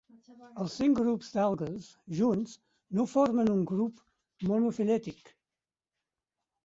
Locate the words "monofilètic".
4.53-5.35